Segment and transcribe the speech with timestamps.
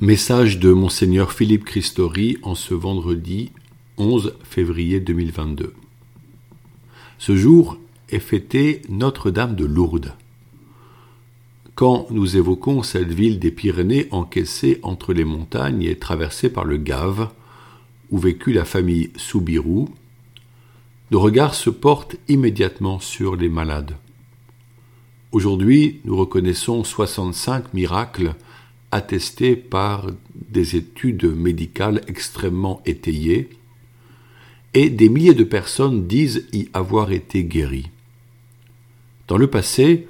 [0.00, 3.52] Message de Monseigneur Philippe Christori en ce vendredi
[3.96, 5.72] 11 février 2022.
[7.18, 7.78] Ce jour
[8.08, 10.14] est fêté Notre-Dame de Lourdes.
[11.76, 16.76] Quand nous évoquons cette ville des Pyrénées encaissée entre les montagnes et traversée par le
[16.76, 17.30] Gave,
[18.10, 19.88] où vécut la famille Soubirou,
[21.12, 23.96] nos regards se portent immédiatement sur les malades.
[25.30, 28.34] Aujourd'hui, nous reconnaissons 65 miracles
[28.94, 33.50] attesté par des études médicales extrêmement étayées,
[34.72, 37.90] et des milliers de personnes disent y avoir été guéries.
[39.26, 40.06] Dans le passé,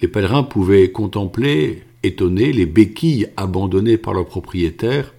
[0.00, 5.12] les pèlerins pouvaient contempler, étonnés, les béquilles abandonnées par leurs propriétaires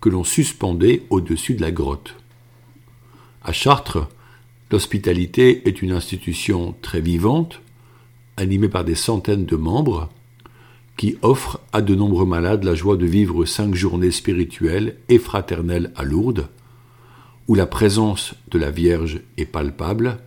[0.00, 2.16] que l'on suspendait au-dessus de la grotte.
[3.42, 4.08] À Chartres,
[4.70, 7.60] l'hospitalité est une institution très vivante,
[8.38, 10.08] animée par des centaines de membres,
[10.96, 15.92] qui offre à de nombreux malades la joie de vivre cinq journées spirituelles et fraternelles
[15.96, 16.48] à Lourdes,
[17.48, 20.18] où la présence de la Vierge est palpable,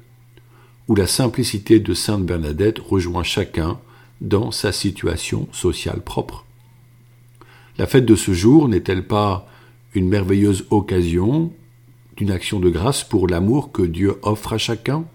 [0.88, 3.80] où la simplicité de Sainte Bernadette rejoint chacun
[4.22, 6.46] dans sa situation sociale propre.
[7.78, 9.48] La fête de ce jour n'est-elle pas
[9.94, 11.52] une merveilleuse occasion
[12.16, 15.06] d'une action de grâce pour l'amour que Dieu offre à chacun?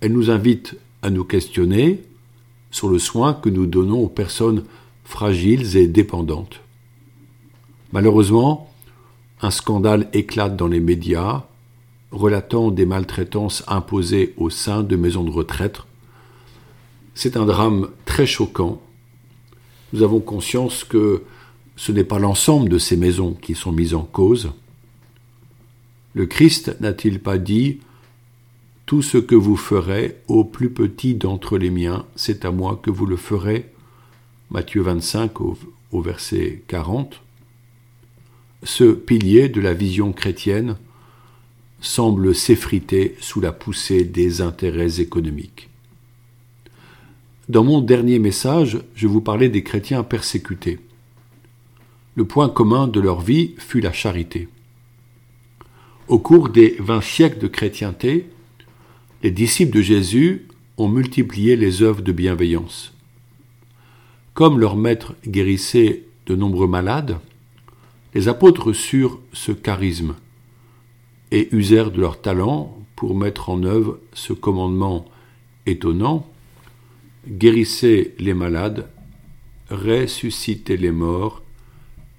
[0.00, 2.02] Elle nous invite à nous questionner,
[2.72, 4.64] sur le soin que nous donnons aux personnes
[5.04, 6.60] fragiles et dépendantes.
[7.92, 8.72] Malheureusement,
[9.42, 11.44] un scandale éclate dans les médias
[12.10, 15.80] relatant des maltraitances imposées au sein de maisons de retraite.
[17.14, 18.80] C'est un drame très choquant.
[19.92, 21.22] Nous avons conscience que
[21.76, 24.52] ce n'est pas l'ensemble de ces maisons qui sont mises en cause.
[26.14, 27.80] Le Christ n'a-t-il pas dit
[28.92, 32.90] tout ce que vous ferez au plus petit d'entre les miens, c'est à moi que
[32.90, 33.70] vous le ferez.
[34.50, 35.56] Matthieu 25 au,
[36.02, 37.22] verset 40.
[38.64, 40.76] Ce pilier de la vision chrétienne
[41.80, 45.70] semble s'effriter sous la poussée des intérêts économiques.
[47.48, 50.80] Dans mon dernier message, je vous parlais des chrétiens persécutés.
[52.14, 54.50] Le point commun de leur vie fut la charité.
[56.08, 58.28] Au cours des vingt siècles de chrétienté,
[59.22, 60.46] les disciples de Jésus
[60.78, 62.92] ont multiplié les œuvres de bienveillance.
[64.34, 67.18] Comme leur maître guérissait de nombreux malades,
[68.14, 70.16] les apôtres reçurent ce charisme
[71.30, 75.06] et usèrent de leur talent pour mettre en œuvre ce commandement
[75.66, 76.28] étonnant
[77.26, 78.88] guérissez les malades,
[79.70, 81.42] ressuscitez les morts,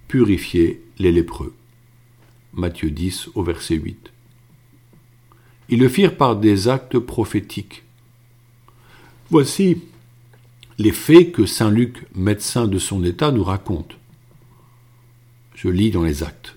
[0.08, 1.53] purifiez les lépreux.
[2.53, 4.12] Matthieu 10 au verset 8.
[5.69, 7.84] Ils le firent par des actes prophétiques.
[9.29, 9.81] Voici
[10.78, 13.97] les faits que Saint Luc, médecin de son état, nous raconte.
[15.56, 16.56] Je lis dans les actes.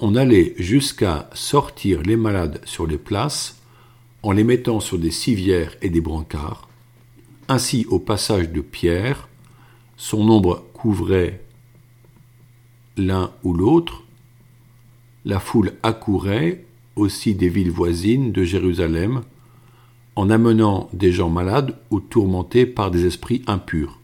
[0.00, 3.56] On allait jusqu'à sortir les malades sur les places
[4.22, 6.68] en les mettant sur des civières et des brancards.
[7.48, 9.28] Ainsi, au passage de Pierre,
[9.96, 11.42] son ombre couvrait
[12.96, 14.04] l'un ou l'autre,
[15.24, 16.64] la foule accourait
[16.98, 19.22] aussi des villes voisines de Jérusalem,
[20.16, 24.00] en amenant des gens malades ou tourmentés par des esprits impurs.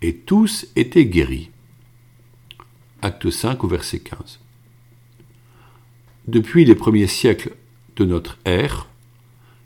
[0.00, 1.50] Et tous étaient guéris.
[3.02, 4.40] Acte 5 au verset 15.
[6.28, 7.54] Depuis les premiers siècles
[7.96, 8.88] de notre ère,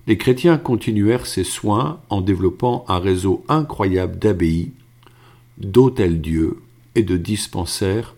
[0.07, 4.73] les chrétiens continuèrent ces soins en développant un réseau incroyable d'abbayes,
[5.59, 6.63] d'hôtels-dieux
[6.95, 8.15] et de dispensaires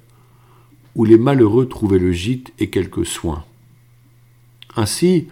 [0.95, 3.45] où les malheureux trouvaient le gîte et quelques soins.
[4.79, 5.27] Ainsi,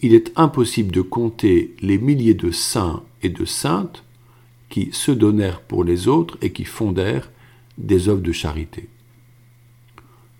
[0.00, 4.02] il est impossible de compter les milliers de saints et de saintes
[4.68, 7.30] qui se donnèrent pour les autres et qui fondèrent
[7.78, 8.88] des œuvres de charité.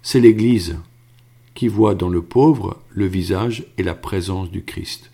[0.02, 0.76] C'est l'Église
[1.54, 5.12] qui voit dans le pauvre le visage et la présence du Christ.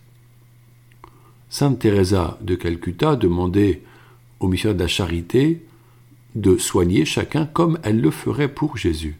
[1.50, 3.82] Sainte Teresa de Calcutta demandait
[4.40, 5.60] aux missionnaires de la charité
[6.36, 9.18] de soigner chacun comme elle le ferait pour Jésus.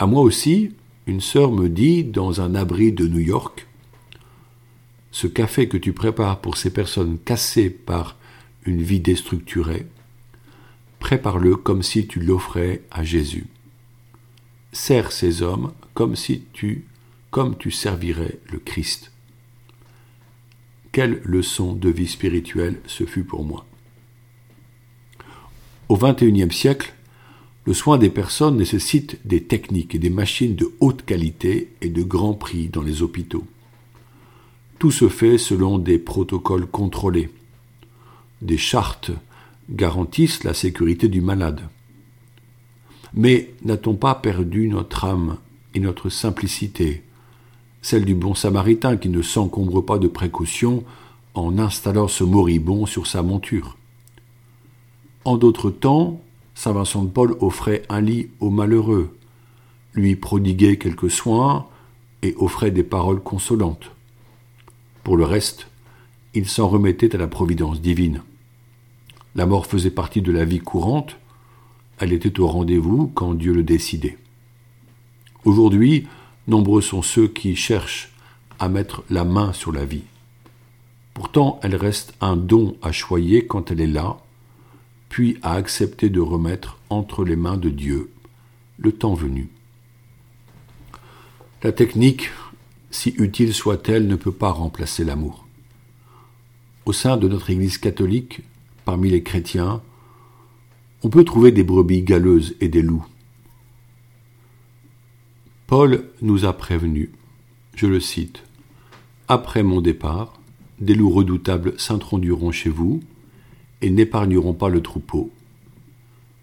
[0.00, 0.72] À moi aussi,
[1.06, 3.66] une sœur me dit, dans un abri de New York,
[5.12, 8.16] ce café que tu prépares pour ces personnes cassées par
[8.64, 9.86] une vie déstructurée,
[10.98, 13.46] prépare-le comme si tu l'offrais à Jésus.
[14.72, 16.84] Sers ces hommes comme si tu,
[17.30, 19.12] comme tu servirais le Christ.
[20.90, 23.64] Quelle leçon de vie spirituelle ce fut pour moi.
[25.88, 26.95] Au XXIe siècle,
[27.66, 32.02] le soin des personnes nécessite des techniques et des machines de haute qualité et de
[32.04, 33.44] grand prix dans les hôpitaux.
[34.78, 37.28] Tout se fait selon des protocoles contrôlés,
[38.40, 39.10] des chartes
[39.68, 41.62] garantissent la sécurité du malade.
[43.14, 45.38] Mais n'a-t-on pas perdu notre âme
[45.74, 47.02] et notre simplicité,
[47.82, 50.84] celle du bon samaritain qui ne s'encombre pas de précautions
[51.34, 53.76] en installant ce moribond sur sa monture?
[55.24, 56.20] En d'autres temps,
[56.56, 59.14] Saint Vincent de Paul offrait un lit aux malheureux,
[59.92, 61.66] lui prodiguait quelques soins
[62.22, 63.90] et offrait des paroles consolantes.
[65.04, 65.68] Pour le reste,
[66.32, 68.22] il s'en remettait à la providence divine.
[69.34, 71.18] La mort faisait partie de la vie courante,
[71.98, 74.16] elle était au rendez-vous quand Dieu le décidait.
[75.44, 76.08] Aujourd'hui,
[76.48, 78.14] nombreux sont ceux qui cherchent
[78.58, 80.04] à mettre la main sur la vie.
[81.12, 84.16] Pourtant, elle reste un don à choyer quand elle est là,
[85.08, 88.10] puis à accepter de remettre entre les mains de Dieu
[88.78, 89.48] le temps venu.
[91.62, 92.30] La technique,
[92.90, 95.46] si utile soit-elle, ne peut pas remplacer l'amour.
[96.84, 98.42] Au sein de notre Église catholique,
[98.84, 99.82] parmi les chrétiens,
[101.02, 103.06] on peut trouver des brebis galeuses et des loups.
[105.66, 107.10] Paul nous a prévenus,
[107.74, 108.44] je le cite,
[109.26, 110.34] Après mon départ,
[110.80, 113.00] des loups redoutables s'introduiront chez vous
[113.82, 115.30] et n'épargneront pas le troupeau.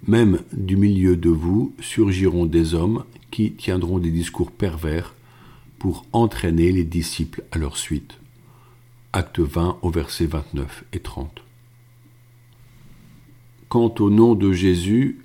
[0.07, 5.15] Même du milieu de vous surgiront des hommes qui tiendront des discours pervers
[5.80, 8.18] pour entraîner les disciples à leur suite.
[9.12, 11.41] Acte 20 au verset 29 et 30.
[13.69, 15.19] Quant au nom de Jésus,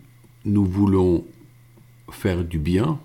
[0.45, 1.25] nous voulons
[2.11, 2.99] faire du bien,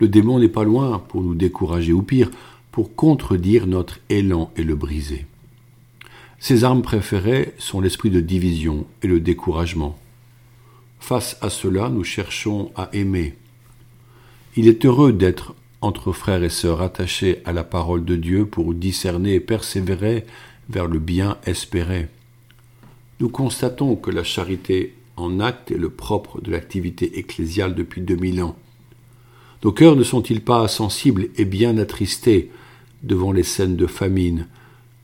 [0.00, 2.30] le démon n'est pas loin pour nous décourager, ou pire,
[2.72, 5.26] pour contredire notre élan et le briser.
[6.44, 9.98] Ses armes préférées sont l'esprit de division et le découragement.
[11.00, 13.32] Face à cela, nous cherchons à aimer.
[14.54, 18.74] Il est heureux d'être entre frères et sœurs attachés à la parole de Dieu pour
[18.74, 20.26] discerner et persévérer
[20.68, 22.08] vers le bien espéré.
[23.20, 28.42] Nous constatons que la charité en acte est le propre de l'activité ecclésiale depuis 2000
[28.42, 28.56] ans.
[29.64, 32.50] Nos cœurs ne sont-ils pas sensibles et bien attristés
[33.02, 34.46] devant les scènes de famine,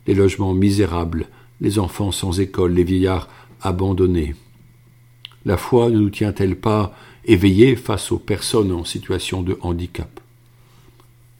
[0.06, 1.29] les logements misérables,
[1.61, 3.29] les enfants sans école, les vieillards
[3.61, 4.35] abandonnés
[5.44, 6.94] La foi ne nous tient-elle pas
[7.25, 10.20] éveillés face aux personnes en situation de handicap?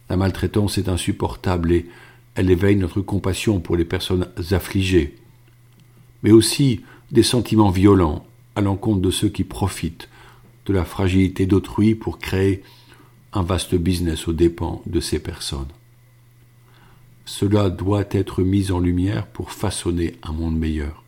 [0.09, 1.85] La maltraitance est insupportable et
[2.35, 5.15] elle éveille notre compassion pour les personnes affligées
[6.23, 6.81] mais aussi
[7.11, 8.25] des sentiments violents
[8.55, 10.09] à l'encontre de ceux qui profitent
[10.65, 12.63] de la fragilité d'autrui pour créer
[13.33, 15.67] un vaste business aux dépens de ces personnes.
[17.25, 21.03] Cela doit être mis en lumière pour façonner un monde meilleur.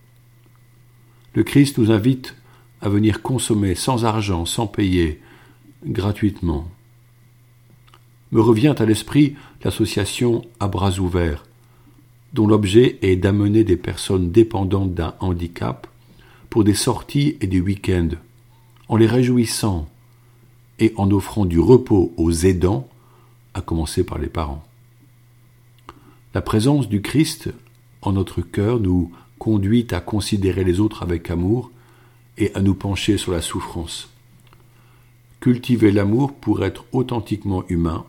[1.33, 2.35] Le Christ nous invite
[2.81, 5.19] à venir consommer sans argent, sans payer,
[5.85, 6.69] gratuitement.
[8.31, 11.45] Me revient à l'esprit l'association à bras ouverts,
[12.33, 15.87] dont l'objet est d'amener des personnes dépendantes d'un handicap
[16.49, 18.09] pour des sorties et des week-ends,
[18.89, 19.87] en les réjouissant
[20.79, 22.87] et en offrant du repos aux aidants,
[23.53, 24.63] à commencer par les parents.
[26.33, 27.49] La présence du Christ
[28.01, 31.69] en notre cœur nous conduit à considérer les autres avec amour
[32.39, 34.09] et à nous pencher sur la souffrance.
[35.41, 38.05] Cultiver l'amour pour être authentiquement humain,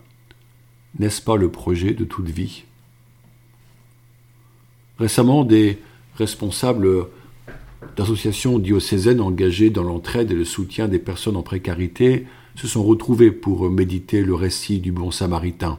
[0.99, 2.65] n'est-ce pas le projet de toute vie?
[4.99, 5.79] Récemment, des
[6.17, 7.09] responsables
[7.97, 13.33] d'associations diocésaines engagées dans l'entraide et le soutien des personnes en précarité se sont retrouvés
[13.33, 15.79] pour méditer le récit du bon samaritain,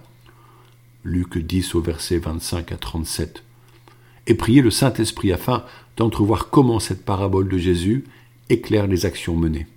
[1.05, 3.43] Luc 10 au verset 25 à 37,
[4.25, 5.63] et prier le Saint-Esprit afin
[5.97, 8.05] d'entrevoir comment cette parabole de Jésus
[8.50, 9.67] éclaire les actions menées.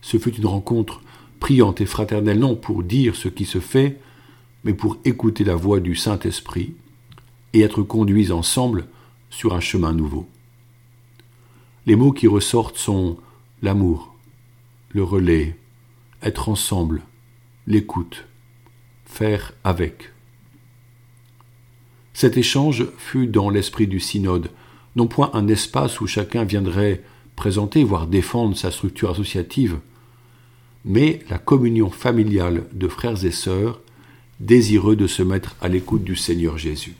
[0.00, 1.02] Ce fut une rencontre
[1.40, 4.00] priante et fraternelle non pour dire ce qui se fait,
[4.64, 6.72] mais pour écouter la voix du Saint-Esprit
[7.52, 8.86] et être conduits ensemble
[9.28, 10.26] sur un chemin nouveau.
[11.84, 13.18] Les mots qui ressortent sont
[13.60, 14.14] l'amour,
[14.88, 15.58] le relais,
[16.22, 17.02] être ensemble,
[17.66, 18.24] l'écoute,
[19.04, 20.13] faire avec.
[22.14, 24.48] Cet échange fut dans l'esprit du synode,
[24.94, 27.02] non point un espace où chacun viendrait
[27.34, 29.80] présenter, voire défendre sa structure associative,
[30.84, 33.80] mais la communion familiale de frères et sœurs
[34.38, 36.94] désireux de se mettre à l'écoute du Seigneur Jésus.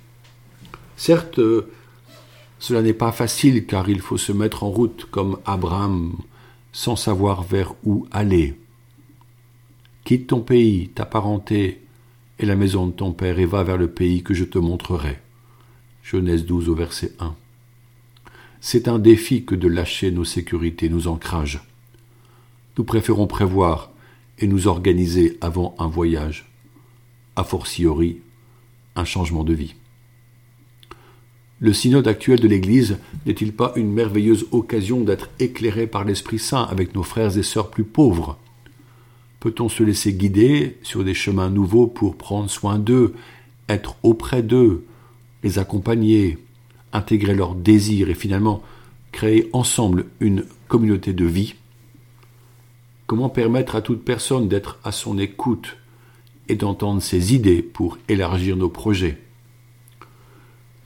[0.96, 1.70] Certes, euh,
[2.58, 6.16] cela n'est pas facile car il faut se mettre en route comme Abraham
[6.72, 8.58] sans savoir vers où aller.
[10.04, 11.83] Quitte ton pays, ta parenté
[12.38, 15.18] et la maison de ton père et va vers le pays que je te montrerai.
[16.02, 17.34] Genèse 12 au verset 1.
[18.60, 21.62] C'est un défi que de lâcher nos sécurités, nos ancrages.
[22.76, 23.90] Nous préférons prévoir
[24.38, 26.50] et nous organiser avant un voyage,
[27.36, 28.20] a fortiori
[28.96, 29.74] un changement de vie.
[31.60, 36.64] Le synode actuel de l'Église n'est-il pas une merveilleuse occasion d'être éclairé par l'Esprit Saint
[36.64, 38.38] avec nos frères et sœurs plus pauvres?
[39.44, 43.12] Peut-on se laisser guider sur des chemins nouveaux pour prendre soin d'eux,
[43.68, 44.86] être auprès d'eux,
[45.42, 46.38] les accompagner,
[46.94, 48.62] intégrer leurs désirs et finalement
[49.12, 51.56] créer ensemble une communauté de vie?
[53.06, 55.76] Comment permettre à toute personne d'être à son écoute
[56.48, 59.20] et d'entendre ses idées pour élargir nos projets?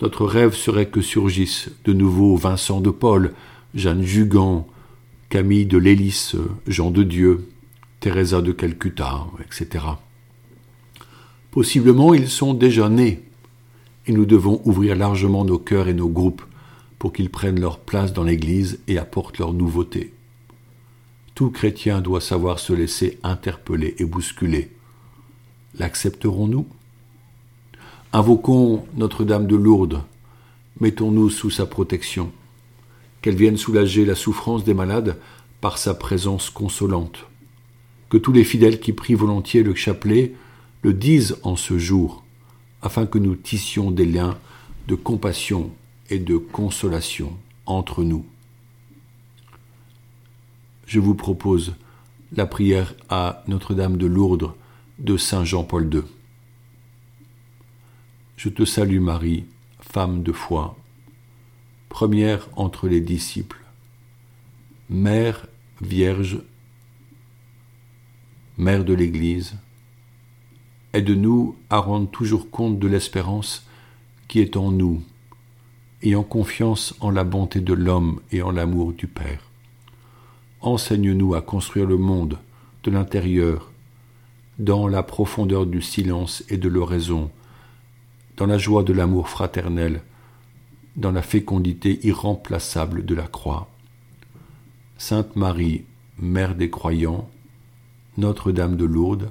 [0.02, 3.34] Notre rêve serait que surgissent de nouveaux Vincent de Paul,
[3.76, 4.66] Jeanne Jugan,
[5.28, 6.32] Camille de Lélis,
[6.66, 7.46] Jean de Dieu,
[8.00, 9.84] Teresa de Calcutta, etc.
[11.50, 13.24] Possiblement ils sont déjà nés,
[14.06, 16.42] et nous devons ouvrir largement nos cœurs et nos groupes
[16.98, 20.12] pour qu'ils prennent leur place dans l'Église et apportent leur nouveauté.
[21.34, 24.70] Tout chrétien doit savoir se laisser interpeller et bousculer.
[25.76, 26.66] L'accepterons-nous?
[28.12, 30.02] Invoquons Notre-Dame de Lourdes,
[30.80, 32.32] mettons-nous sous sa protection,
[33.22, 35.18] qu'elle vienne soulager la souffrance des malades
[35.60, 37.26] par sa présence consolante.
[38.08, 40.34] Que tous les fidèles qui prient volontiers le chapelet
[40.82, 42.24] le disent en ce jour,
[42.82, 44.38] afin que nous tissions des liens
[44.86, 45.70] de compassion
[46.08, 47.36] et de consolation
[47.66, 48.24] entre nous
[50.88, 51.74] je vous propose
[52.32, 54.52] la prière à Notre-Dame de Lourdes
[54.98, 56.02] de Saint Jean-Paul II.
[58.38, 59.44] Je te salue Marie,
[59.80, 60.78] femme de foi,
[61.90, 63.60] première entre les disciples,
[64.88, 65.46] Mère
[65.82, 66.38] Vierge,
[68.60, 69.54] Mère de l'Église,
[70.92, 73.64] aide-nous à rendre toujours compte de l'espérance
[74.26, 75.00] qui est en nous,
[76.02, 79.48] ayant confiance en la bonté de l'homme et en l'amour du Père.
[80.60, 82.36] Enseigne-nous à construire le monde
[82.82, 83.70] de l'intérieur,
[84.58, 87.30] dans la profondeur du silence et de l'oraison,
[88.36, 90.02] dans la joie de l'amour fraternel,
[90.96, 93.70] dans la fécondité irremplaçable de la croix.
[94.96, 95.84] Sainte Marie,
[96.18, 97.30] Mère des croyants,
[98.18, 99.30] Notre-Dame de Lourdes,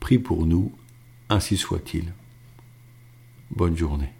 [0.00, 0.72] prie pour nous,
[1.28, 2.12] ainsi soit-il.
[3.52, 4.12] Bonne journée.